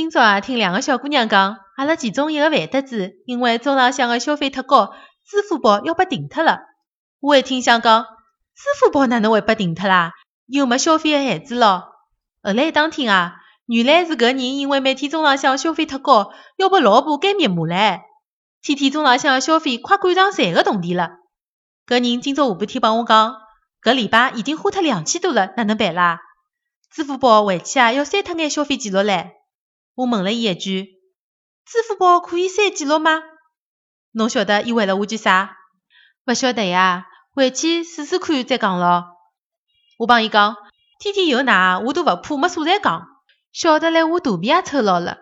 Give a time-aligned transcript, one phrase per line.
[0.00, 4.94] 今朝啊，听两个小姑娘讲，阿拉其中一个饭搭子因为中浪向个消费太高，
[5.26, 6.60] 支付宝要被停脱了。
[7.20, 8.04] 我一听想讲，
[8.54, 10.12] 支付宝哪能会被停脱啦？
[10.46, 11.84] 又没消费个限制咯。
[12.42, 13.34] 后来一打听啊，
[13.66, 18.00] 原来是搿人因为每天中浪向消费太高，要拨老婆改密码唻。
[18.62, 21.10] 天天中浪向消费快赶上赚个铜钿了。
[21.86, 23.36] 搿人今朝下半天帮我讲，
[23.82, 26.20] 搿礼拜已经花脱两千多了，哪能办啦？
[26.90, 29.32] 支付宝回去啊要删脱眼消费记录唻。
[30.00, 30.94] 我问了伊一句
[31.66, 33.22] ：“支付宝可以删记录吗？”
[34.12, 35.58] 侬晓得伊回了我句啥？
[36.24, 37.04] 勿晓得呀，
[37.34, 39.08] 回去试试看再讲咯。
[39.98, 40.56] 我帮伊讲，
[40.98, 43.08] 天天有奶，我都勿怕没素材讲，
[43.52, 45.18] 晓得来我肚皮也抽牢了。